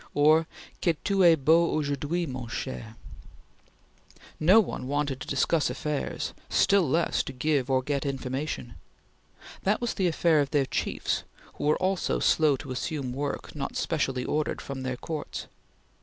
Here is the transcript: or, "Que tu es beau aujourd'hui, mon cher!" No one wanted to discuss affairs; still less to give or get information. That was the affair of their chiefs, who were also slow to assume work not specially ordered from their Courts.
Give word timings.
or, 0.15 0.47
"Que 0.81 0.93
tu 1.03 1.23
es 1.23 1.35
beau 1.37 1.75
aujourd'hui, 1.77 2.25
mon 2.25 2.47
cher!" 2.47 2.95
No 4.39 4.59
one 4.59 4.87
wanted 4.87 5.21
to 5.21 5.27
discuss 5.27 5.69
affairs; 5.69 6.33
still 6.49 6.89
less 6.89 7.21
to 7.21 7.31
give 7.31 7.69
or 7.69 7.83
get 7.83 8.03
information. 8.03 8.73
That 9.61 9.79
was 9.79 9.93
the 9.93 10.07
affair 10.07 10.39
of 10.39 10.49
their 10.49 10.65
chiefs, 10.65 11.21
who 11.53 11.65
were 11.65 11.77
also 11.77 12.17
slow 12.17 12.57
to 12.57 12.71
assume 12.71 13.13
work 13.13 13.55
not 13.55 13.75
specially 13.77 14.25
ordered 14.25 14.59
from 14.59 14.81
their 14.81 14.97
Courts. 14.97 15.45